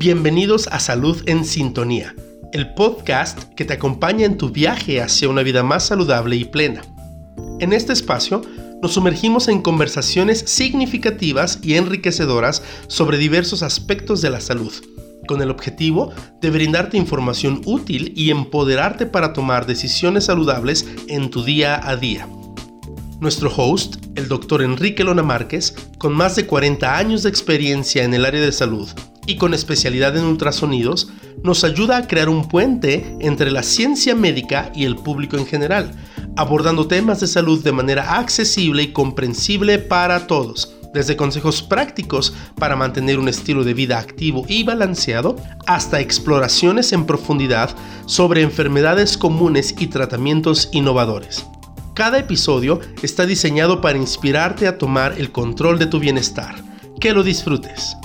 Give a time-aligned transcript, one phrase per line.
[0.00, 2.14] Bienvenidos a Salud en Sintonía,
[2.54, 6.80] el podcast que te acompaña en tu viaje hacia una vida más saludable y plena.
[7.58, 8.40] En este espacio
[8.80, 14.72] nos sumergimos en conversaciones significativas y enriquecedoras sobre diversos aspectos de la salud,
[15.28, 21.44] con el objetivo de brindarte información útil y empoderarte para tomar decisiones saludables en tu
[21.44, 22.26] día a día.
[23.20, 28.14] Nuestro host, el doctor Enrique Lona Márquez, con más de 40 años de experiencia en
[28.14, 28.88] el área de salud
[29.30, 31.08] y con especialidad en ultrasonidos,
[31.44, 35.92] nos ayuda a crear un puente entre la ciencia médica y el público en general,
[36.36, 42.74] abordando temas de salud de manera accesible y comprensible para todos, desde consejos prácticos para
[42.74, 47.70] mantener un estilo de vida activo y balanceado, hasta exploraciones en profundidad
[48.06, 51.46] sobre enfermedades comunes y tratamientos innovadores.
[51.94, 56.56] Cada episodio está diseñado para inspirarte a tomar el control de tu bienestar.
[57.00, 57.96] Que lo disfrutes.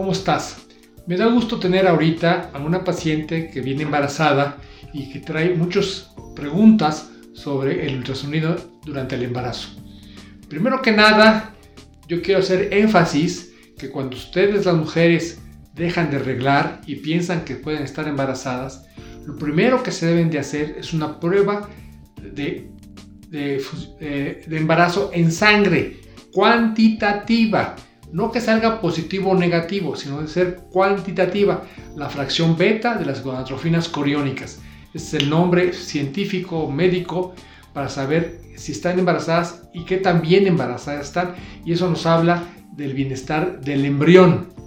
[0.00, 0.66] ¿Cómo estás?
[1.06, 4.56] Me da gusto tener ahorita a una paciente que viene embarazada
[4.94, 9.68] y que trae muchas preguntas sobre el ultrasonido durante el embarazo.
[10.48, 11.54] Primero que nada,
[12.08, 15.42] yo quiero hacer énfasis que cuando ustedes las mujeres
[15.74, 18.86] dejan de arreglar y piensan que pueden estar embarazadas,
[19.26, 21.68] lo primero que se deben de hacer es una prueba
[22.22, 22.70] de,
[23.28, 23.62] de,
[24.00, 26.00] eh, de embarazo en sangre
[26.32, 27.76] cuantitativa.
[28.12, 31.64] No que salga positivo o negativo, sino de ser cuantitativa.
[31.96, 34.60] La fracción beta de las gonadotrofinas coriónicas.
[34.94, 37.34] Ese es el nombre científico médico
[37.72, 41.34] para saber si están embarazadas y qué tan bien embarazadas están.
[41.64, 44.60] Y eso nos habla del bienestar del embrión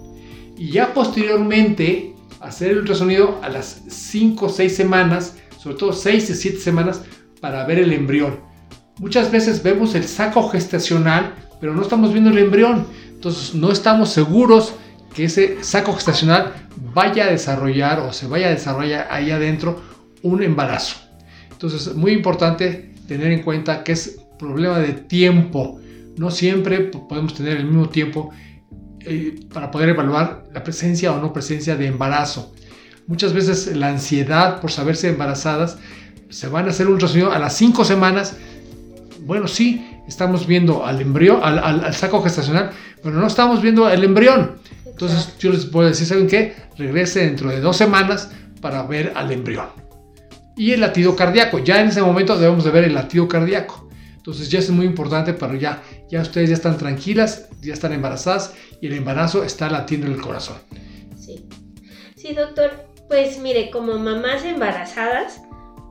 [0.56, 6.30] y ya posteriormente hacer el ultrasonido a las 5 o 6 semanas, sobre todo 6
[6.30, 7.02] o 7 semanas,
[7.40, 8.40] para ver el embrión.
[8.98, 12.86] Muchas veces vemos el saco gestacional, pero no estamos viendo el embrión.
[13.14, 14.74] Entonces no estamos seguros
[15.14, 16.52] que ese saco gestacional
[16.92, 19.80] vaya a desarrollar o se vaya a desarrollar ahí adentro
[20.22, 20.96] un embarazo.
[21.50, 25.80] Entonces es muy importante tener en cuenta que es problema de tiempo.
[26.16, 28.30] No siempre podemos tener el mismo tiempo
[29.00, 32.54] eh, para poder evaluar la presencia o no presencia de embarazo.
[33.06, 35.76] Muchas veces la ansiedad por saberse embarazadas
[36.30, 38.36] se van a hacer un ultrasonido a las 5 semanas.
[39.20, 42.70] Bueno, sí, estamos viendo al embrión, al, saco gestacional,
[43.02, 44.56] pero no estamos viendo el embrión.
[44.86, 46.54] Entonces yo les puedo decir, ¿saben qué?
[46.78, 49.66] Regrese dentro de dos semanas para ver al embrión.
[50.56, 53.88] Y el latido cardíaco, ya en ese momento debemos de ver el latido cardíaco.
[54.16, 58.54] Entonces ya es muy importante para ya, ya ustedes ya están tranquilas, ya están embarazadas
[58.80, 60.56] y el embarazo está latiendo en el corazón.
[61.18, 61.46] Sí,
[62.16, 65.42] sí doctor, pues mire, como mamás embarazadas,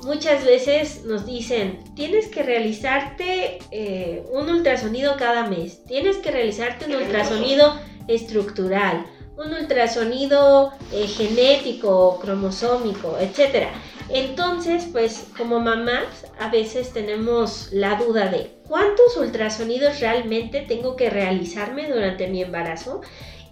[0.06, 6.86] muchas veces nos dicen, tienes que realizarte eh, un ultrasonido cada mes, tienes que realizarte
[6.86, 7.75] un ultrasonido
[8.08, 9.06] estructural,
[9.38, 13.72] un ultrasonido eh, genético, cromosómico, etcétera.
[14.09, 21.09] Entonces, pues como mamás, a veces tenemos la duda de cuántos ultrasonidos realmente tengo que
[21.09, 23.02] realizarme durante mi embarazo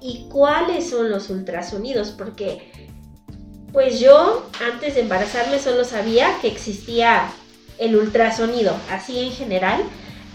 [0.02, 2.70] y cuáles son los ultrasonidos, porque
[3.72, 7.32] pues yo antes de embarazarme solo sabía que existía
[7.78, 9.82] el ultrasonido, así en general,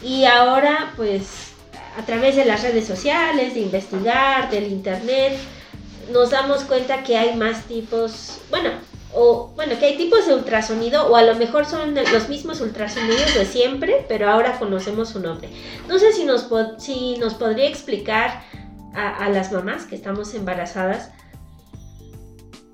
[0.03, 1.53] y ahora pues
[1.99, 5.39] a través de las redes sociales, de investigar, del internet,
[6.13, 8.71] nos damos cuenta que hay más tipos, bueno,
[9.15, 13.35] o bueno, que hay tipos de ultrasonido o a lo mejor son los mismos ultrasonidos
[13.35, 15.49] de siempre, pero ahora conocemos su nombre.
[15.89, 16.49] No sé si nos,
[16.79, 18.43] si nos podría explicar
[18.95, 21.11] a, las mamás que estamos embarazadas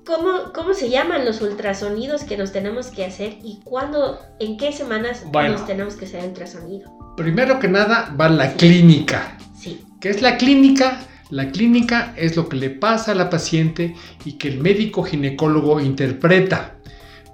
[0.05, 4.73] ¿Cómo, ¿Cómo, se llaman los ultrasonidos que nos tenemos que hacer y cuándo, en qué
[4.73, 6.91] semanas nos tenemos que hacer ultrasonido?
[7.15, 9.37] Primero que nada va la clínica.
[9.57, 9.81] Sí.
[10.01, 10.99] ¿Qué es la clínica?
[11.29, 15.79] La clínica es lo que le pasa a la paciente y que el médico ginecólogo
[15.79, 16.75] interpreta.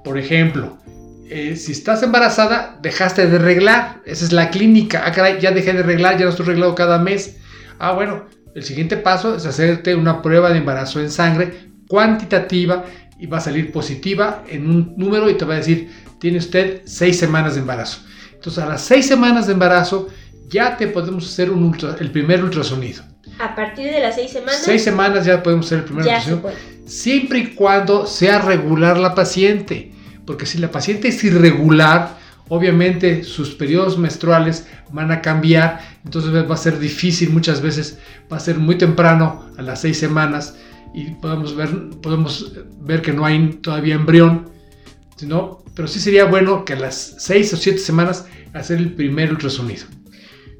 [0.03, 0.77] Por ejemplo,
[1.27, 4.01] eh, si estás embarazada, dejaste de reglar.
[4.05, 5.03] Esa es la clínica.
[5.05, 7.37] Ah, caray, ya dejé de reglar, ya no estoy reglado cada mes.
[7.79, 12.85] Ah, bueno, el siguiente paso es hacerte una prueba de embarazo en sangre cuantitativa
[13.19, 15.89] y va a salir positiva en un número y te va a decir,
[16.19, 18.01] tiene usted seis semanas de embarazo.
[18.33, 20.07] Entonces, a las seis semanas de embarazo
[20.47, 21.51] ya te podemos hacer
[21.99, 23.03] el primer ultrasonido.
[23.39, 24.61] A partir de las seis semanas.
[24.63, 26.51] Seis semanas ya podemos hacer el primer ultrasonido.
[26.85, 29.91] Siempre y cuando sea regular la paciente.
[30.25, 32.17] Porque si la paciente es irregular,
[32.49, 35.81] obviamente sus periodos menstruales van a cambiar.
[36.05, 37.97] Entonces va a ser difícil muchas veces.
[38.31, 40.55] Va a ser muy temprano, a las seis semanas.
[40.93, 41.69] Y podemos ver,
[42.01, 44.49] podemos ver que no hay todavía embrión.
[45.15, 49.31] Sino, pero sí sería bueno que a las seis o siete semanas hacer el primer
[49.31, 49.85] ultrasonido.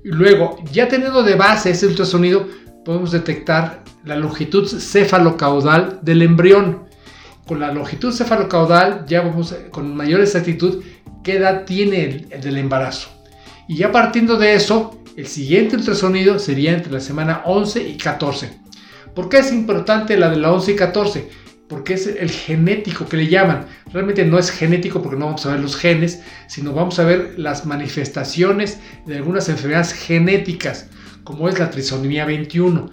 [0.04, 2.48] Y luego, ya teniendo de base ese ultrasonido,
[2.86, 6.88] podemos detectar la longitud cefalocaudal del embrión.
[7.46, 10.84] Con la longitud cefalocaudal ya vamos con mayor exactitud
[11.24, 13.10] qué edad tiene el, del embarazo.
[13.68, 18.50] Y ya partiendo de eso, el siguiente ultrasonido sería entre la semana 11 y 14.
[19.20, 21.30] ¿Por qué es importante la de la 11 y 14?
[21.68, 23.66] Porque es el genético que le llaman.
[23.92, 27.34] Realmente no es genético porque no vamos a ver los genes, sino vamos a ver
[27.36, 30.88] las manifestaciones de algunas enfermedades genéticas,
[31.26, 32.90] como es la trisomía 21,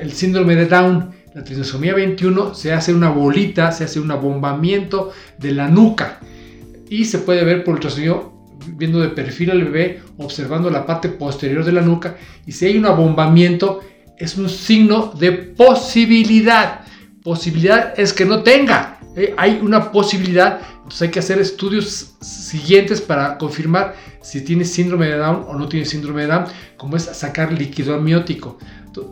[0.00, 1.10] el síndrome de Down.
[1.36, 6.18] La trisomía 21 se hace una bolita, se hace un abombamiento de la nuca
[6.90, 8.34] y se puede ver por ultrasonido
[8.76, 12.76] viendo de perfil al bebé, observando la parte posterior de la nuca y si hay
[12.76, 13.82] un abombamiento
[14.18, 16.80] es un signo de posibilidad.
[17.22, 18.98] Posibilidad es que no tenga.
[19.16, 19.34] ¿eh?
[19.36, 25.16] Hay una posibilidad, entonces hay que hacer estudios siguientes para confirmar si tiene síndrome de
[25.16, 26.44] Down o no tiene síndrome de Down,
[26.76, 28.58] como es sacar líquido amniótico.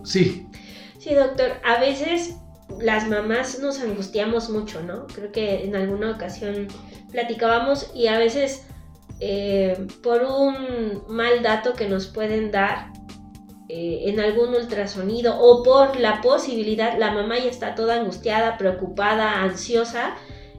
[0.04, 0.46] Sí.
[0.98, 2.36] Sí, doctor, a veces
[2.80, 5.06] las mamás nos angustiamos mucho, ¿no?
[5.06, 6.68] Creo que en alguna ocasión
[7.10, 8.62] platicábamos y a veces
[9.20, 12.92] eh, por un mal dato que nos pueden dar
[13.74, 19.40] eh, en algún ultrasonido o por la posibilidad, la mamá ya está toda angustiada, preocupada,
[19.42, 20.14] ansiosa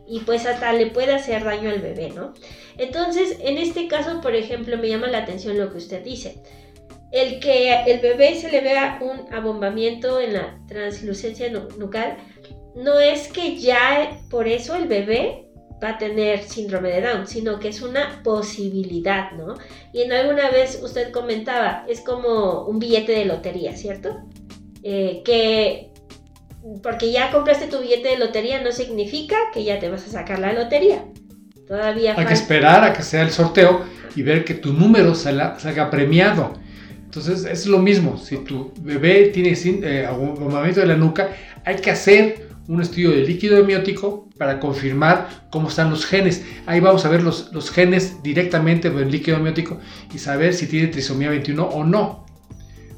[0.08, 2.34] y pues hasta le puede hacer daño al bebé, ¿no?
[2.78, 6.42] Entonces, en este caso, por ejemplo, me llama la atención lo que usted dice
[7.14, 12.18] el que el bebé se le vea un abombamiento en la translucencia nucal,
[12.76, 15.48] no es que ya por eso el bebé
[15.84, 19.56] va a tener síndrome de Down, sino que es una posibilidad, ¿no?
[19.92, 24.22] Y en alguna vez usted comentaba, es como un billete de lotería, ¿cierto?
[24.84, 25.90] Eh, que
[26.82, 30.40] porque ya compraste tu billete de lotería no significa que ya te vas a sacar
[30.40, 31.04] la lotería.
[31.68, 33.84] Todavía hay que esperar a que sea el sorteo
[34.16, 36.54] y ver que tu número salga premiado.
[37.04, 41.30] Entonces es lo mismo, si tu bebé tiene eh, abombamiento de la nuca,
[41.64, 46.46] hay que hacer un estudio de líquido amniótico para confirmar cómo están los genes.
[46.66, 49.80] Ahí vamos a ver los, los genes directamente del líquido amniótico
[50.14, 52.26] y saber si tiene trisomía 21 o no.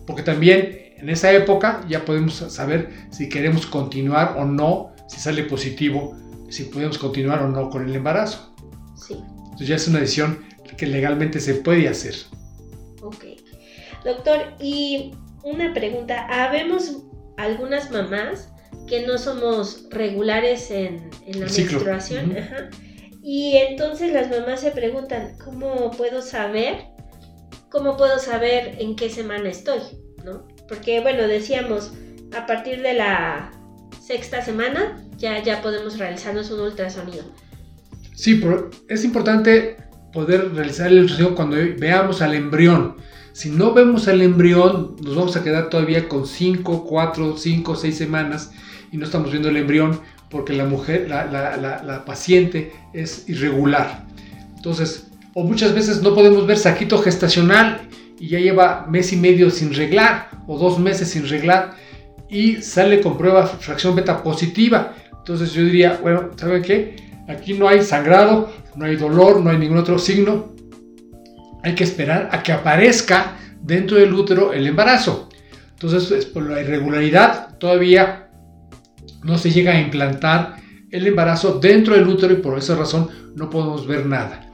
[0.05, 5.43] Porque también en esa época ya podemos saber si queremos continuar o no, si sale
[5.43, 6.15] positivo,
[6.49, 8.53] si podemos continuar o no con el embarazo.
[8.95, 9.15] Sí.
[9.45, 10.45] Entonces ya es una decisión
[10.77, 12.15] que legalmente se puede hacer.
[13.01, 13.25] Ok.
[14.03, 15.13] Doctor, y
[15.43, 17.03] una pregunta, habemos
[17.37, 18.51] algunas mamás
[18.87, 22.35] que no somos regulares en, la menstruación.
[23.27, 26.89] Y entonces las mamás se preguntan, ¿cómo puedo saber?
[27.71, 29.79] ¿Cómo puedo saber en qué semana estoy?
[30.23, 30.47] ¿No?
[30.67, 31.91] Porque, bueno, decíamos,
[32.37, 33.51] a partir de la
[33.99, 37.23] sexta semana ya, ya podemos realizarnos un ultrasonido.
[38.13, 39.77] Sí, pero es importante
[40.13, 42.97] poder realizar el ultrasonido cuando veamos al embrión.
[43.33, 47.97] Si no vemos el embrión, nos vamos a quedar todavía con 5, 4, 5, 6
[47.97, 48.51] semanas
[48.91, 49.99] y no estamos viendo el embrión
[50.29, 54.05] porque la mujer, la, paciente es irregular.
[54.55, 57.81] Entonces, o muchas veces no podemos ver saquito gestacional
[58.19, 61.75] y ya lleva mes y medio sin reglar o dos meses sin reglar
[62.29, 64.95] y sale con prueba fracción beta positiva.
[65.17, 66.95] Entonces yo diría, bueno, ¿saben qué?
[67.27, 70.55] Aquí no hay sangrado, no hay dolor, no hay ningún otro signo
[71.65, 75.29] hay que esperar a que aparezca dentro del útero el embarazo.
[75.71, 78.24] Entonces, por la irregularidad, todavía
[79.25, 80.57] no se llega a implantar
[80.91, 84.49] el embarazo dentro del útero y por esa razón no podemos ver nada.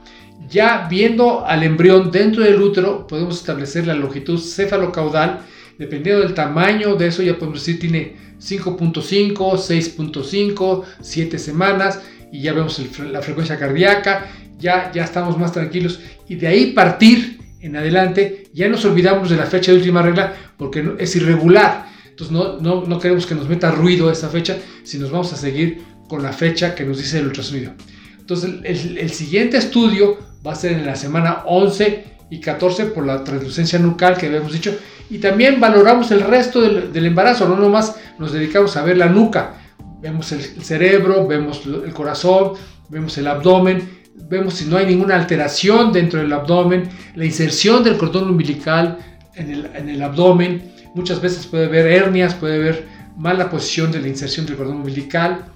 [0.48, 5.40] Ya viendo al embrión dentro del útero, podemos establecer la longitud cefalocaudal.
[5.78, 12.00] Dependiendo del tamaño de eso, ya podemos decir tiene 5.5, 6.5, 7 semanas
[12.32, 14.26] y ya vemos la frecuencia cardíaca
[14.62, 19.36] ya, ya estamos más tranquilos y de ahí partir en adelante, ya nos olvidamos de
[19.36, 21.91] la fecha de última regla porque es irregular.
[22.12, 25.36] Entonces no, no, no queremos que nos meta ruido esa fecha, si nos vamos a
[25.36, 27.72] seguir con la fecha que nos dice el ultrasonido.
[28.18, 33.06] Entonces el, el, siguiente estudio va a ser en la semana 11 y 14 por
[33.06, 34.76] la translucencia nucal que habíamos dicho.
[35.10, 39.06] Y también valoramos el resto del, del embarazo, no nomás nos dedicamos a ver la
[39.06, 39.54] nuca.
[40.00, 42.52] Vemos el, el cerebro, vemos el corazón,
[42.88, 47.96] vemos el abdomen vemos si no hay ninguna alteración dentro del abdomen, la inserción del
[47.96, 48.98] cordón umbilical
[49.34, 54.00] en el, en el abdomen, muchas veces puede haber hernias, puede haber mala posición de
[54.00, 55.46] la inserción del cordón umbilical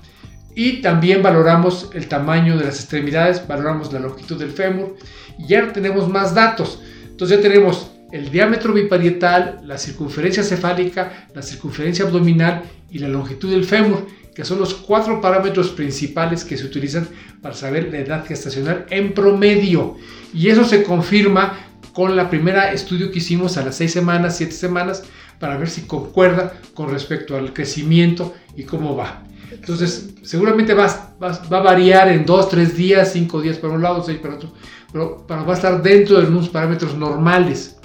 [0.55, 4.97] y también valoramos el tamaño de las extremidades, valoramos la longitud del fémur
[5.38, 6.81] y ya tenemos más datos.
[7.05, 13.50] Entonces ya tenemos el diámetro biparietal, la circunferencia cefálica, la circunferencia abdominal y la longitud
[13.50, 17.09] del fémur que son los cuatro parámetros principales que se utilizan
[17.40, 19.97] para saber la edad gestacional en promedio.
[20.35, 21.59] Y eso se confirma
[21.95, 25.05] con la primera estudio que hicimos a las 6 semanas, 7 semanas,
[25.38, 29.23] para ver si concuerda con respecto al crecimiento y cómo va.
[29.50, 30.87] Entonces, seguramente va,
[31.23, 34.52] va, a variar en 2, 3 días, 5 días para un lado, 6 para otro,
[34.93, 37.76] pero, va a estar dentro de unos parámetros normales.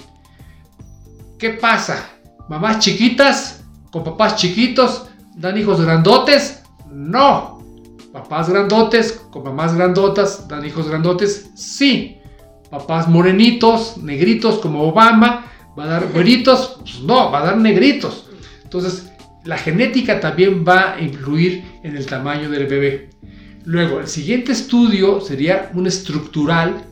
[1.38, 2.08] ¿Qué pasa?
[2.48, 6.62] Mamás chiquitas con papás chiquitos dan hijos grandotes?
[6.90, 7.60] No.
[8.12, 11.50] Papás grandotes con mamás grandotas dan hijos grandotes?
[11.54, 12.18] Sí.
[12.70, 16.78] Papás morenitos, negritos como Obama, va a dar güeritos?
[16.80, 18.28] Pues no, va a dar negritos.
[18.62, 19.10] Entonces,
[19.44, 23.10] la genética también va a influir en el tamaño del bebé.
[23.64, 26.84] Luego, el siguiente estudio sería un estructural,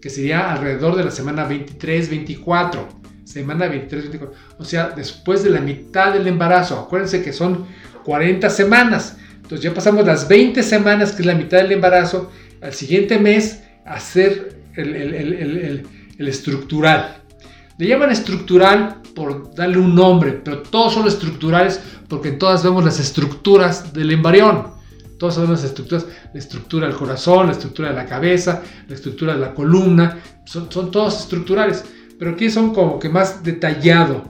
[0.00, 2.86] que sería alrededor de la semana 23-24.
[3.24, 4.30] Semana 23-24.
[4.58, 6.78] O sea, después de la mitad del embarazo.
[6.78, 7.66] Acuérdense que son
[8.04, 9.16] 40 semanas.
[9.36, 12.30] Entonces ya pasamos las 20 semanas, que es la mitad del embarazo.
[12.60, 15.86] Al siguiente mes, hacer el,
[16.18, 17.23] el estructural.
[17.76, 22.84] Le llaman estructural por darle un nombre, pero todos son estructurales porque en todas vemos
[22.84, 24.68] las estructuras del embrión.
[25.18, 29.34] Todas son las estructuras, la estructura del corazón, la estructura de la cabeza, la estructura
[29.34, 31.84] de la columna, son, son todos estructurales,
[32.16, 34.24] pero aquí son como que más detallado.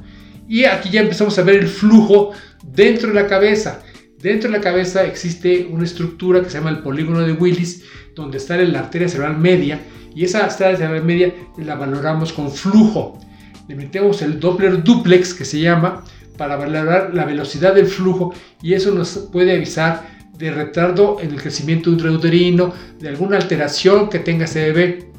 [0.48, 2.30] Y aquí ya empezamos a ver el flujo
[2.62, 3.82] dentro de la cabeza.
[4.18, 7.82] Dentro de la cabeza existe una estructura que se llama el polígono de Willis,
[8.14, 9.82] donde está la arteria cerebral media,
[10.14, 13.18] y esa arteria cerebral media la valoramos con flujo
[13.68, 16.04] le metemos el Doppler duplex que se llama
[16.36, 21.40] para valorar la velocidad del flujo y eso nos puede avisar de retardo en el
[21.40, 25.10] crecimiento intrauterino, de alguna alteración que tenga ese bebé,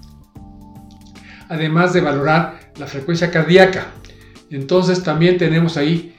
[1.48, 3.88] además de valorar la frecuencia cardíaca.
[4.52, 6.16] Entonces también tenemos ahí,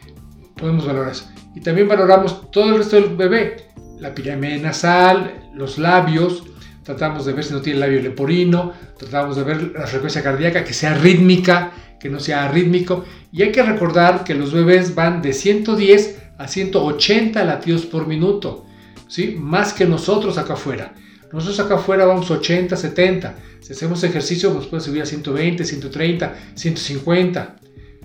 [0.57, 1.31] podemos valorar eso.
[1.55, 3.69] Y también valoramos todo el resto del bebé,
[3.99, 6.43] la pirámide nasal, los labios,
[6.87, 10.73] tratamos de ver si no tiene labio leporino, tratamos de ver la frecuencia cardíaca, que
[10.73, 13.05] sea rítmica, que no sea rítmico.
[13.33, 18.67] Y hay que recordar que los bebés van de 110 a 180 latidos por minuto,
[19.09, 19.37] ¿sí?
[19.37, 20.95] más que nosotros acá afuera.
[21.33, 23.35] Nosotros acá afuera vamos 80, 70.
[23.61, 27.57] Si hacemos ejercicio nos puede subir a 120, 130, 150.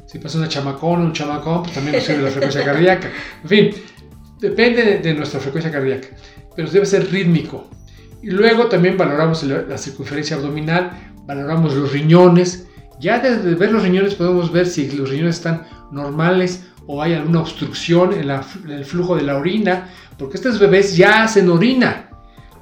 [0.08, 3.12] Si pasa una chamacón o un chamacón, pues también nos sube la frecuencia cardíaca.
[3.44, 3.70] En fin,
[4.40, 6.08] depende de, de, nuestra frecuencia cardíaca,
[6.56, 7.70] pero debe ser rítmico.
[8.22, 10.92] Y luego también valoramos la circunferencia abdominal,
[11.26, 12.68] valoramos los riñones,
[13.02, 17.42] ya desde ver los riñones podemos ver si los riñones están normales o hay alguna
[17.42, 18.30] obstrucción en,
[18.70, 22.10] el flujo de la orina, porque estos bebés ya hacen orina,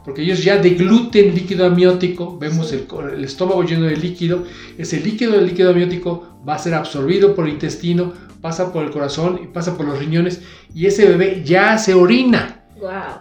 [0.06, 4.46] porque ellos ya degluten líquido amniótico, vemos el, el, estómago lleno de líquido,
[4.78, 8.92] ese líquido del líquido amniótico va a ser absorbido por el intestino, pasa por el
[8.92, 10.42] corazón y pasa por los riñones
[10.74, 12.59] y ese bebé ya hace orina.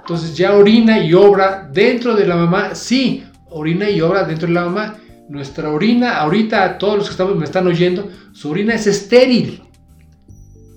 [0.01, 4.55] Entonces ya orina y obra dentro de la mamá, sí, orina y obra dentro de
[4.55, 4.97] la mamá,
[5.29, 9.63] nuestra orina, ahorita todos los que estamos, me están oyendo, su orina es estéril.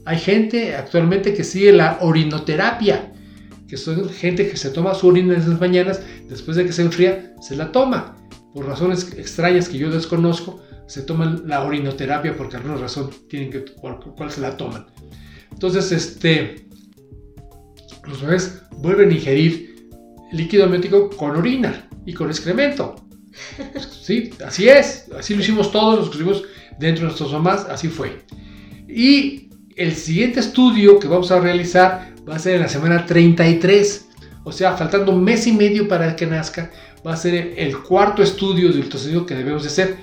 [0.05, 3.13] Hay gente actualmente que sigue la orinoterapia,
[3.67, 6.81] que son gente que se toma su orina en las mañanas, después de que se
[6.81, 8.17] enfría, se la toma.
[8.53, 13.63] Por razones extrañas que yo desconozco, se toman la orinoterapia porque alguna razón tienen que,
[13.63, 14.87] cuál, se la toman.
[15.51, 16.67] Entonces, este,
[18.05, 19.89] los bebés vuelven a ingerir
[20.31, 22.95] líquido amniótico con orina y con excremento.
[24.01, 25.05] Sí, así es.
[25.17, 26.43] Así lo hicimos todos, los que estuvimos
[26.79, 28.23] dentro de nuestros mamás, así fue.
[28.89, 34.07] Y el siguiente estudio que vamos a realizar va a ser en la semana 33.
[34.43, 36.71] O sea, faltando un mes y medio para que nazca,
[37.05, 39.97] va a ser el cuarto estudio de ultrasonido que debemos de hacer.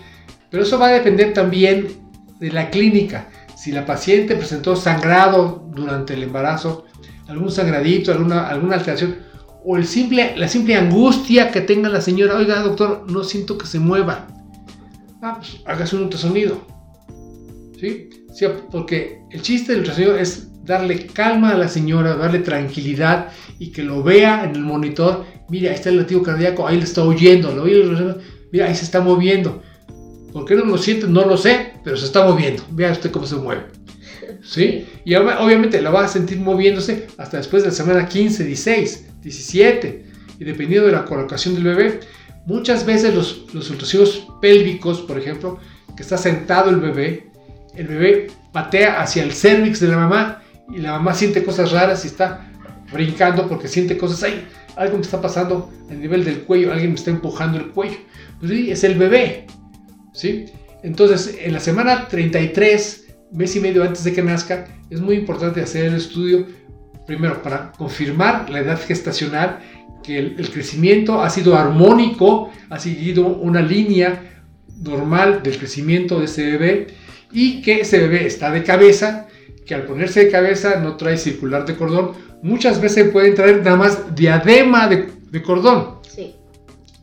[0.51, 1.89] Pero eso va a depender también
[2.39, 3.29] de la clínica.
[3.57, 6.87] Si la paciente presentó sangrado durante el embarazo,
[7.29, 9.17] algún sangradito, alguna, alguna alteración,
[9.65, 13.67] o el simple, la simple angustia que tenga la señora, oiga doctor, no siento que
[13.67, 14.27] se mueva.
[15.23, 16.67] Ah, pues hágase un ultrasonido.
[17.79, 18.09] ¿Sí?
[18.33, 18.47] ¿Sí?
[18.71, 23.83] Porque el chiste del ultrasonido es darle calma a la señora, darle tranquilidad y que
[23.83, 25.25] lo vea en el monitor.
[25.49, 27.83] Mira, ahí está el latido cardíaco, ahí le está oyendo, lo oye,
[28.53, 29.63] mira, ahí se está moviendo.
[30.33, 31.07] ¿Por qué no lo siente?
[31.09, 32.63] No lo sé, pero se está moviendo.
[32.71, 33.78] Vea usted cómo se mueve.
[34.49, 34.87] ¿Sí?
[35.05, 39.09] Y obviamente la va a sentir moviéndose hasta después de la semana 15, 16.
[39.23, 40.05] 17,
[40.39, 42.01] y dependiendo de la colocación del bebé,
[42.47, 45.59] muchas veces los, los pélvicos, por ejemplo,
[45.97, 47.31] que está sentado el bebé,
[47.75, 50.43] el bebé patea hacia el cervix de la mamá
[50.75, 52.51] y la mamá siente cosas raras y está
[52.93, 56.97] brincando porque siente cosas, ahí algo me está pasando a nivel del cuello, alguien me
[56.97, 57.99] está empujando el cuello.
[58.39, 59.47] Pues sí, es el bebé,
[60.15, 60.47] ¿sí?
[60.83, 62.98] Entonces, en la semana 33,
[63.33, 66.47] mes y medio antes de que nazca, es muy importante hacer el estudio
[67.09, 69.61] primero, para confirmar la edad gestacional,
[70.03, 74.43] que el, crecimiento ha sido armónico, ha seguido una línea
[74.83, 76.87] normal del crecimiento de ese bebé
[77.33, 79.27] y que ese bebé está de cabeza,
[79.67, 83.77] que al ponerse de cabeza no trae circular de cordón, muchas veces pueden traer nada
[83.77, 86.01] más diadema de, cordón.
[86.03, 86.35] Sí.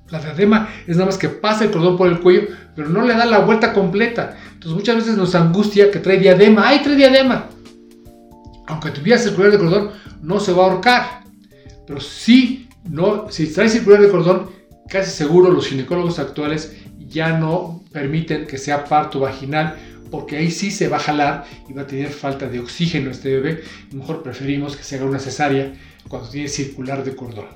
[0.10, 3.16] La diadema es nada más que pasa el cordón por el cuello, pero no le
[3.16, 4.38] da la vuelta completa.
[4.54, 6.68] Entonces muchas veces nos angustia que trae diadema.
[6.68, 7.48] ¡Ay, trae diadema!
[8.68, 11.24] Aunque tuviera circular de cordón, no se va a ahorcar.
[11.88, 14.50] Pero sí, no, si trae circular de cordón,
[14.88, 16.76] casi seguro los ginecólogos actuales
[17.08, 19.76] ya no permiten que sea parto vaginal
[20.12, 23.34] porque ahí sí se va a jalar y va a tener falta de oxígeno este
[23.40, 23.64] bebé.
[23.92, 25.74] mejor preferimos que se haga una cesárea
[26.08, 27.48] cuando tiene circular de cordón.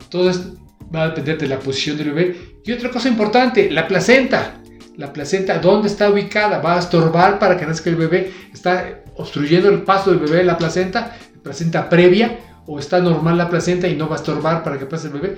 [0.00, 0.52] Entonces
[0.94, 2.60] va a depender de la posición del bebé.
[2.64, 4.54] Y otra cosa importante, la placenta.
[4.96, 6.58] La placenta, ¿dónde está ubicada?
[6.58, 8.32] ¿Va a estorbar para que nazca el bebé?
[8.52, 11.16] ¿Está obstruyendo el paso del bebé en la placenta?
[11.42, 12.38] ¿Placenta previa?
[12.66, 15.36] ¿O está normal la placenta y no va a estorbar para que pase el bebé?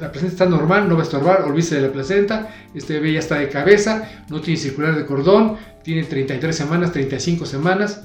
[0.00, 3.18] la placenta está normal, no va a estorbar, olvídese de la placenta, este bebé ya
[3.20, 8.02] está de cabeza, no tiene circular de cordón, tiene 33 semanas, 35 semanas,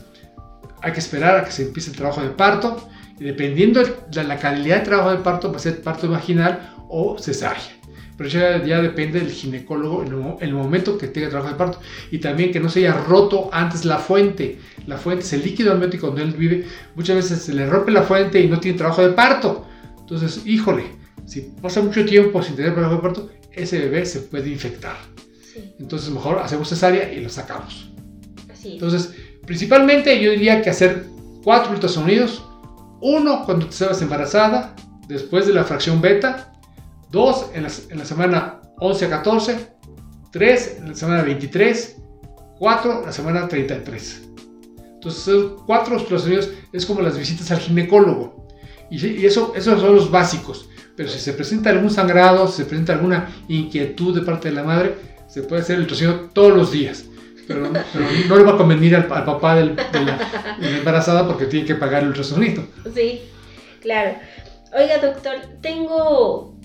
[0.82, 4.80] hay que esperar a que se empiece el trabajo de parto, dependiendo de la calidad
[4.80, 7.78] de trabajo de parto, va a ser parto vaginal o cesárea.
[8.18, 11.80] Pero ya, ya depende del ginecólogo en el, momento que tenga trabajo de parto.
[12.10, 14.58] Y también que no se haya roto antes la fuente.
[14.88, 16.66] La fuente es el líquido amniótico donde él vive.
[16.96, 19.68] Muchas veces se le rompe la fuente y no tiene trabajo de parto.
[20.00, 20.86] Entonces, híjole,
[21.28, 24.96] si pasa mucho tiempo sin tener trabajo de parto, ese bebé se puede infectar.
[25.80, 27.92] Entonces mejor hacemos cesárea y lo sacamos.
[28.64, 29.14] Entonces,
[29.46, 31.06] principalmente yo diría que hacer
[31.44, 32.44] cuatro ultrasonidos.
[33.02, 34.76] Uno cuando te estabas embarazada,
[35.08, 36.54] después de la fracción beta.
[37.10, 39.68] Dos en la, en la semana 11 a 14.
[40.32, 41.98] Tres en la semana 23.
[42.60, 44.24] Cuatro en la semana 33.
[44.96, 45.36] Entonces,
[45.66, 48.48] cuatro ultrasonidos es como las visitas al ginecólogo.
[48.90, 50.70] Y, y eso, esos son los básicos.
[50.96, 54.64] Pero si se presenta algún sangrado, si se presenta alguna inquietud de parte de la
[54.64, 54.96] madre,
[55.28, 57.06] se puede hacer el ultrasonido todos los días.
[57.48, 60.20] Pero, no le va a convenir al, papá de, la,
[60.60, 62.64] embarazada porque tiene que pagar el ultrasonido.
[62.94, 63.22] Sí,
[63.82, 64.16] claro.
[64.78, 66.58] Oiga, doctor, tengo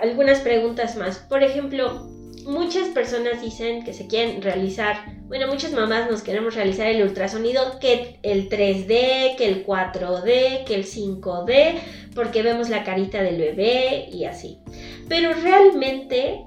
[0.00, 1.18] algunas preguntas más.
[1.18, 2.08] Por ejemplo,
[2.46, 7.78] muchas personas dicen que se quieren realizar, bueno, muchas mamás nos queremos realizar el ultrasonido,
[7.80, 11.74] que el 3D, que el 4D, que el 5D,
[12.14, 14.60] porque vemos la carita del bebé y así.
[15.08, 16.44] Pero realmente,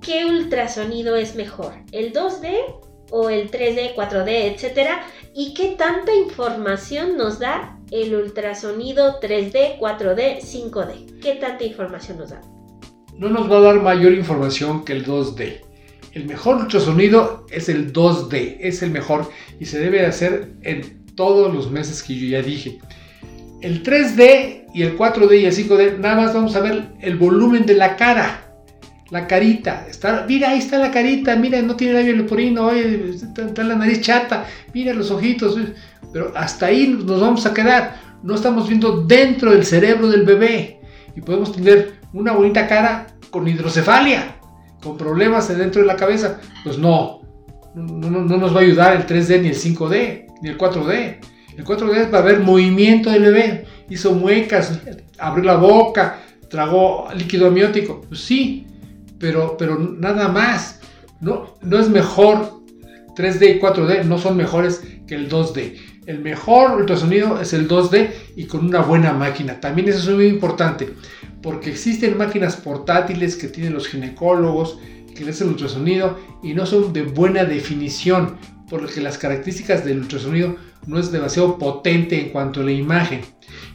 [0.00, 1.74] ¿qué ultrasonido es mejor?
[1.92, 2.56] ¿El 2D
[3.12, 5.06] o el 3D, 4D, etcétera?
[5.34, 11.20] ¿Y qué tanta información nos da el ultrasonido 3D, 4D, 5D?
[11.20, 12.40] ¿Qué tanta información nos da?
[13.18, 15.60] no nos va a dar mayor información que el 2D.
[16.12, 21.52] El mejor ultrasonido es el 2D, es el mejor y se debe hacer en todos
[21.54, 22.78] los meses que yo ya dije.
[23.60, 27.64] El 3D y el 4D y el 5D, nada más vamos a ver el volumen
[27.64, 28.51] de la cara,
[29.12, 29.86] la carita.
[29.90, 34.00] Está, mira, ahí está la carita, mira, no tiene labio leporino, está, está la nariz
[34.00, 35.58] chata, mira los ojitos.
[36.14, 38.00] Pero hasta ahí nos vamos a quedar.
[38.22, 40.80] No estamos viendo dentro del cerebro del bebé
[41.14, 44.36] y podemos tener una bonita cara con hidrocefalia,
[44.82, 46.40] con problemas dentro de la cabeza.
[46.64, 47.20] Pues no,
[47.74, 51.18] no, no, nos va a ayudar el 3D ni el 5D, ni el 4D.
[51.58, 54.80] El 4D va a haber movimiento del bebé, hizo muecas,
[55.18, 58.00] abrió la boca, tragó líquido amniótico.
[58.08, 58.66] Pues sí,
[59.22, 60.80] pero, pero nada más.
[61.20, 62.60] No, no es mejor
[63.16, 65.76] 3D y 4D, no son mejores que el 2D.
[66.06, 69.60] El mejor ultrasonido es el 2D y con una buena máquina.
[69.60, 70.90] También eso es muy importante
[71.40, 74.80] porque existen máquinas portátiles que tienen los ginecólogos
[75.14, 80.56] que le hacen ultrasonido y no son de buena definición, porque las características del ultrasonido
[80.86, 83.20] no es demasiado potente en cuanto a la imagen.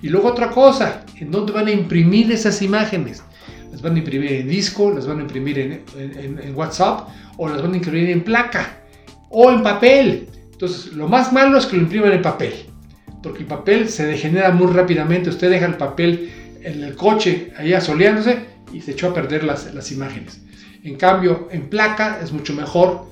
[0.01, 3.23] Y luego otra cosa, ¿en dónde van a imprimir esas imágenes?
[3.87, 4.91] ¿Las van a imprimir en disco?
[4.91, 7.07] ¿Las van a imprimir en, WhatsApp?
[7.37, 8.81] ¿O las van a imprimir en placa?
[9.29, 10.27] ¿O en papel?
[10.51, 12.53] Entonces, lo más malo es que lo impriman en papel,
[13.23, 15.29] porque el papel se degenera muy rápidamente.
[15.29, 16.29] Usted deja el papel
[16.63, 18.39] en el coche ahí asoleándose
[18.73, 20.41] y se echó a perder las, las imágenes.
[20.83, 23.05] En cambio, en placa es mucho mejor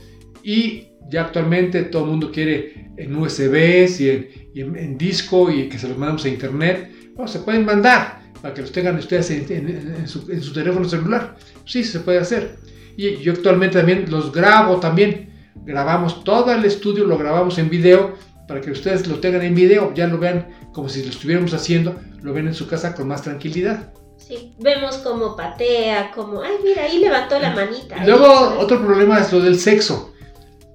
[0.43, 4.09] y ya actualmente todo el mundo quiere en USBs y
[4.55, 6.91] en, en, disco y que se los mandamos a internet.
[7.15, 11.35] Bueno, se pueden mandar para que los tengan ustedes en, su, en, su, teléfono celular.
[11.65, 12.57] Sí, se puede hacer.
[12.95, 15.33] Y yo actualmente también los grabo también.
[15.65, 18.13] Grabamos todo el estudio, lo grabamos en video
[18.47, 21.99] para que ustedes lo tengan en video, ya lo vean como si lo estuviéramos haciendo,
[22.21, 23.91] lo ven en su casa con más tranquilidad.
[24.17, 27.97] Sí, vemos como patea, como, ay, mira, ahí levantó la manita.
[27.97, 30.13] Y luego otro problema es lo del sexo.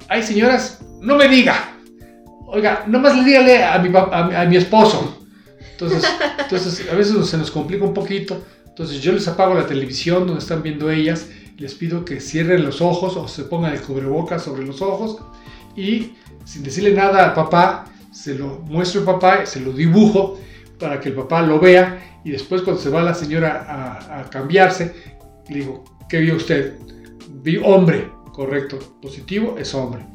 [0.09, 1.77] Ay, señoras, no me diga.
[2.49, 5.20] Oiga, nomás le dígale a mi, a, mi esposo.
[5.81, 8.43] Entonces, entonces, a veces se nos complica un poquito.
[8.67, 12.81] Entonces yo les apago la televisión donde están viendo ellas, les pido que cierren los
[12.81, 15.19] ojos o se pongan el cubrebocas sobre los ojos
[15.77, 16.13] y
[16.45, 20.39] sin decirle nada a papá, se lo muestro a papá, se lo dibujo
[20.79, 24.31] para que el papá lo vea y después cuando se va la señora a, a
[24.31, 24.95] cambiarse,
[25.49, 26.77] le digo, ¿qué vio usted?
[27.43, 30.07] Vi hombre, correcto, positivo es hombre.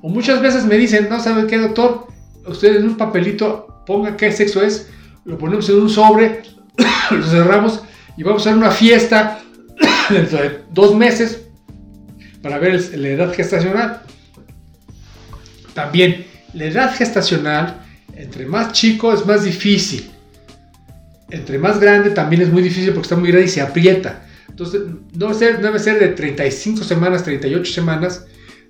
[0.00, 2.06] O muchas veces me dicen, no sabe qué doctor,
[2.46, 4.88] usted en un papelito ponga qué sexo es,
[5.28, 6.42] lo ponemos en un sobre,
[7.10, 7.82] lo cerramos
[8.16, 9.40] y vamos a hacer una fiesta
[10.10, 11.42] dentro de dos meses
[12.42, 14.02] para ver la edad gestacional.
[15.74, 17.84] También, la edad gestacional,
[18.16, 20.10] entre más chico es más difícil.
[21.30, 24.24] Entre más grande también es muy difícil porque está muy grande y se aprieta.
[24.48, 24.80] Entonces,
[25.12, 28.24] no debe ser, debe ser de 35 semanas, 38 semanas,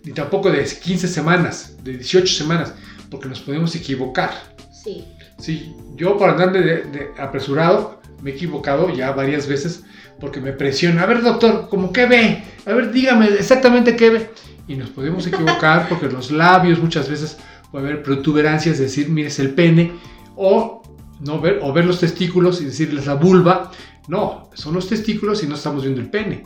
[0.05, 2.75] ni tampoco de 15 semanas, de 18 semanas,
[3.09, 4.33] porque nos podemos equivocar.
[4.73, 5.05] Sí.
[5.39, 9.85] Sí, yo para andarme de, apresurado me he equivocado ya varias veces
[10.21, 11.03] porque me presiona.
[11.03, 12.43] A ver, doctor, ¿cómo qué ve?
[12.67, 14.31] A ver, dígame exactamente qué ve.
[14.67, 17.39] Y nos podemos equivocar porque los labios muchas veces
[17.71, 19.93] puede haber protuberancias, decir, mire, es el pene,
[20.37, 20.83] o
[21.21, 23.71] no ver, o ver los testículos y decirles la vulva.
[24.09, 26.45] No, son los testículos y no estamos viendo el pene.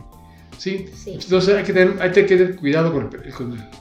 [0.58, 0.86] ¿Sí?
[1.06, 3.10] Entonces hay que, tener, hay que tener cuidado con,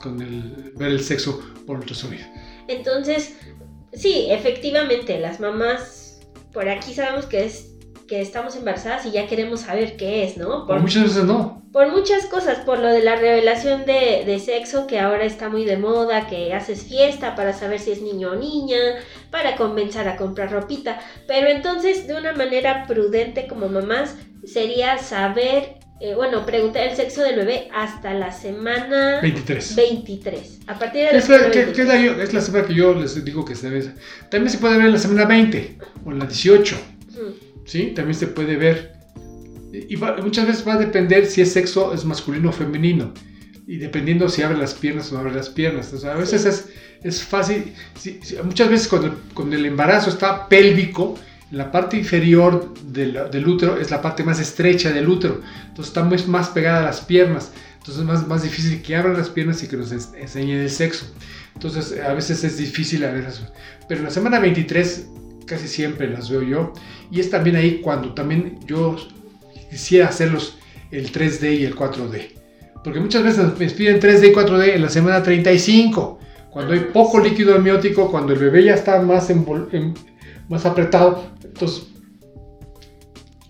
[0.00, 2.24] con, el, ver el sexo por ultrasonido.
[2.66, 3.36] Entonces,
[3.92, 6.20] sí, efectivamente, las mamás,
[6.52, 7.72] por aquí sabemos que es
[8.12, 10.66] que estamos embarazadas y ya queremos saber qué es, ¿no?
[10.66, 11.62] Por, muchas veces no.
[11.72, 15.64] Por muchas cosas, por lo de la revelación de, de, sexo que ahora está muy
[15.64, 18.76] de moda, que haces fiesta para saber si es niño o niña,
[19.30, 21.00] para comenzar a comprar ropita.
[21.26, 27.22] Pero entonces, de una manera prudente como mamás, sería saber eh, bueno, preguntar el sexo
[27.22, 29.76] del bebé hasta la semana 23.
[29.76, 30.58] 23.
[30.66, 33.92] A partir de la, semana es la semana que yo les digo que se debe.
[34.28, 36.76] También se puede ver en la semana 20 o en la 18.
[37.66, 37.92] ¿Sí?
[37.94, 38.94] También se puede ver.
[39.72, 43.14] Y, muchas veces va a depender si es sexo es masculino o femenino.
[43.68, 45.92] Y dependiendo si abre las piernas o no abre las piernas.
[45.92, 46.68] O sea, a veces es,
[47.04, 47.72] es, fácil.
[48.42, 51.16] muchas veces cuando, cuando el embarazo está pélvico,
[51.52, 56.18] la parte inferior del, útero es la parte más estrecha del útero, entonces está muy
[56.26, 59.68] más pegada a las piernas, entonces es más, más difícil que abran las piernas y
[59.68, 61.06] que nos enseñen el sexo.
[61.54, 63.46] Entonces a veces es difícil a ver eso.
[63.86, 65.08] Pero en la semana 23
[65.46, 66.72] casi siempre las veo yo
[67.10, 68.96] y es también ahí cuando también yo
[69.70, 70.56] quisiera hacerlos
[70.90, 72.30] el 3D y el 4D.
[72.82, 76.18] Porque muchas veces me piden 3D y 4D en la semana 35,
[76.50, 79.44] cuando hay poco líquido amniótico, cuando el bebé ya está más en,
[80.48, 81.92] más apretado, entonces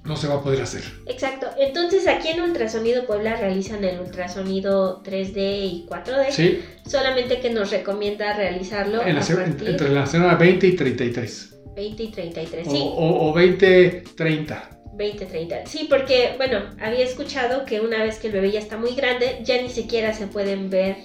[0.04, 0.82] no se va a poder hacer.
[1.06, 1.46] Exacto.
[1.58, 6.30] Entonces aquí en Ultrasonido Puebla realizan el ultrasonido 3D y 4D.
[6.30, 6.60] Sí.
[6.86, 11.48] Solamente que nos recomienda realizarlo entre la semana 20 y 33.
[11.74, 12.82] 20 y 33, sí.
[12.82, 14.70] O, 20, 30.
[14.94, 15.66] 20, 30.
[15.66, 19.38] Sí, porque, bueno, había escuchado que una vez que el bebé ya está muy grande,
[19.42, 20.96] ya ni siquiera se pueden ver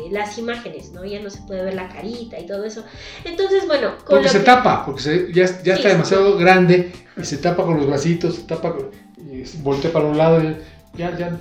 [0.00, 1.04] eh, las imágenes, ¿no?
[1.04, 2.84] Ya no se puede ver la carita y todo eso.
[3.24, 3.94] Entonces, bueno...
[4.08, 8.42] porque se tapa, porque ya, está demasiado grande y se tapa con los vasitos, se
[8.42, 8.74] tapa
[9.18, 10.56] y voltea para un lado y
[10.96, 11.38] ya, ya...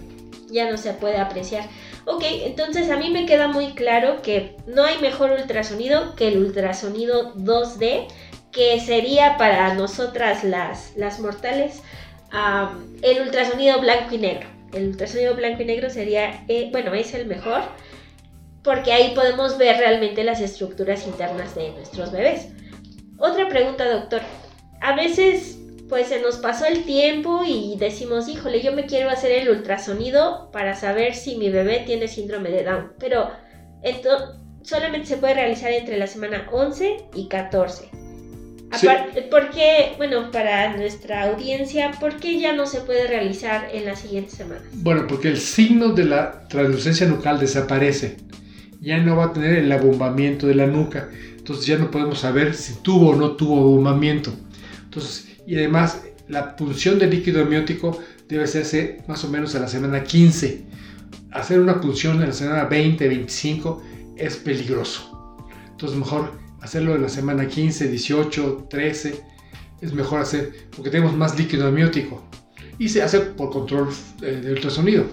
[0.51, 1.65] Ya no se puede apreciar.
[2.05, 6.39] Ok, entonces a mí me queda muy claro que no hay mejor ultrasonido que el
[6.39, 8.07] ultrasonido 2D,
[8.51, 11.83] que sería para nosotras las, las mortales
[13.01, 14.47] el ultrasonido blanco y negro.
[14.73, 17.61] El ultrasonido blanco y negro sería, eh, bueno, es el mejor
[18.63, 22.49] porque ahí podemos ver realmente las estructuras internas de nuestros bebés.
[23.17, 24.21] Otra pregunta, doctor.
[24.81, 29.31] A veces pues se nos pasó el tiempo y decimos, híjole, yo me quiero hacer
[29.31, 33.31] el ultrasonido para saber si mi bebé tiene síndrome de Down, pero
[33.81, 37.89] esto solamente se puede realizar entre la semana 11 y 14.
[39.31, 44.01] ¿Por qué, bueno, para nuestra audiencia, por qué ya no se puede realizar en las
[44.01, 44.63] siguientes semanas?
[44.73, 48.17] Bueno, porque el signo de la translucencia nucal desaparece
[48.81, 51.09] ya no va a tener el abombamiento de la nuca.
[51.37, 54.33] Entonces ya no podemos saber si tuvo o no tuvo abombamiento.
[54.83, 59.67] Entonces, y además la punción del líquido amniótico debe hacerse más o menos a la
[59.67, 60.63] semana 15.
[61.31, 63.83] Hacer una punción en la semana 20, 25
[64.15, 65.47] es peligroso.
[65.71, 69.23] Entonces mejor hacerlo en la semana 15, 18, 13.
[69.81, 72.23] Es mejor hacer porque tenemos más líquido amniótico.
[72.77, 73.89] Y se hace por control
[74.21, 75.05] eh, de ultrasonido.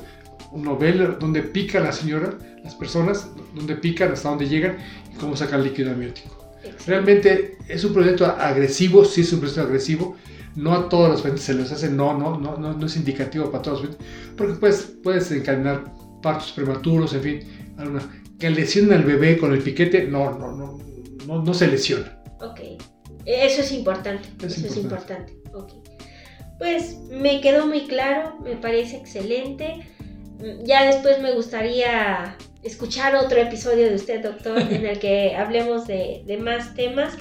[0.56, 4.78] Uno ve dónde pica la señora las personas, dónde pican, hasta dónde llegan
[5.12, 6.54] y cómo sacan líquido amniótico.
[6.86, 10.16] Realmente es un proyecto agresivo, sí es un proyecto agresivo,
[10.56, 13.50] no a todos los pacientes se les hace, no, no, no, no, no es indicativo
[13.50, 15.84] para todos los pacientes, porque puedes, puedes encadenar
[16.22, 17.40] partos prematuros, en fin,
[17.76, 18.00] alguna,
[18.38, 20.78] que lesionen al bebé con el piquete, no, no, no,
[21.26, 22.18] no, no se lesiona.
[22.40, 22.60] Ok,
[23.26, 25.36] eso es importante, eso es importante.
[26.58, 29.86] Pues me quedó muy claro, me parece excelente.
[30.64, 36.38] Ya después me gustaría escuchar otro episodio de usted, doctor, en el que hablemos de,
[36.42, 37.14] más temas.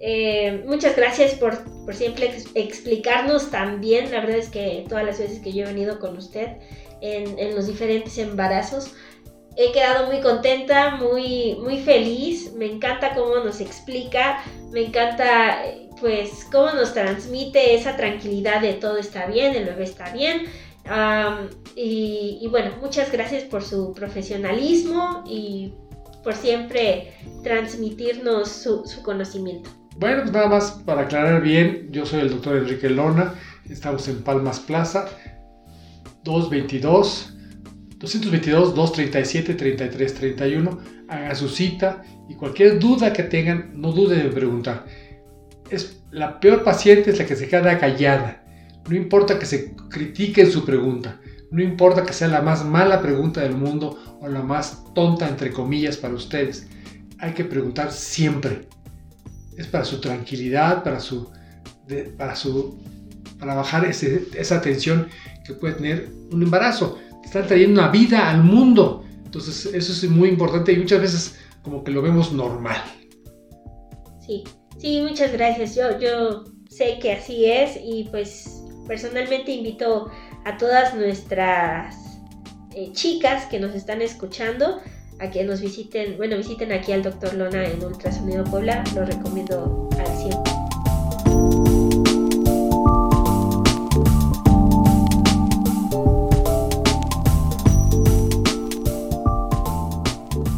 [0.00, 4.10] Eh, muchas gracias por, siempre explicarnos también.
[4.10, 6.56] La verdad es que todas las veces que yo he venido con usted
[7.00, 8.94] en, en los diferentes embarazos,
[9.56, 12.52] he quedado muy contenta, muy, muy feliz.
[12.54, 15.62] Me encanta cómo nos explica, me encanta
[16.00, 20.46] pues cómo nos transmite esa tranquilidad de todo está bien, el bebé está bien.
[21.76, 25.74] Y, bueno, muchas gracias por su profesionalismo y
[26.22, 29.68] por siempre transmitirnos su, conocimiento.
[29.96, 33.34] Bueno, pues nada más para aclarar bien, yo soy el doctor Enrique Lona,
[33.68, 35.10] estamos en Palmas Plaza,
[36.24, 37.28] 222.
[37.98, 44.86] 222-237-3331, haga su cita y cualquier duda que tengan, no duden en preguntar
[45.72, 48.41] es la peor paciente es la que se queda callada.
[48.88, 53.40] No importa que se critique su pregunta, no importa que sea la más mala pregunta
[53.42, 56.66] del mundo o la más tonta entre comillas para ustedes.
[57.18, 58.68] Hay que preguntar siempre.
[59.56, 61.30] Es para su tranquilidad, para su
[62.16, 62.78] para su
[63.38, 65.08] para bajar esa tensión
[65.44, 66.98] que puede tener un embarazo.
[67.24, 69.04] Están trayendo una vida al mundo.
[69.24, 72.82] Entonces, eso es muy importante y muchas veces como que lo vemos normal.
[74.26, 74.44] Sí,
[74.82, 75.76] Sí, muchas gracias.
[75.76, 80.10] Yo, yo sé que así es y pues personalmente invito
[80.44, 81.96] a todas nuestras
[82.74, 84.80] eh, chicas que nos están escuchando
[85.20, 89.88] a que nos visiten, bueno, visiten aquí al doctor Lona en Ultrasonido Puebla, lo recomiendo
[89.98, 90.62] al 100.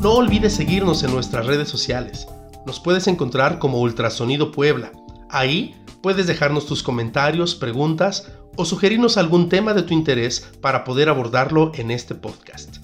[0.00, 2.28] No olvides seguirnos en nuestras redes sociales.
[2.66, 4.92] Nos puedes encontrar como Ultrasonido Puebla.
[5.28, 11.08] Ahí puedes dejarnos tus comentarios, preguntas o sugerirnos algún tema de tu interés para poder
[11.08, 12.76] abordarlo en este podcast.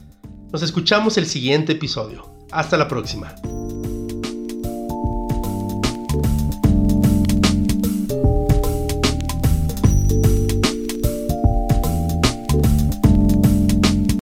[0.51, 2.35] Nos escuchamos el siguiente episodio.
[2.51, 3.35] Hasta la próxima.